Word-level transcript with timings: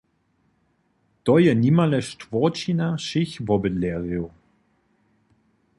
To 1.29 1.33
je 1.43 1.51
nimale 1.63 1.99
štwórćina 2.09 2.87
wšěch 2.99 3.33
wobydlerjow. 3.47 4.25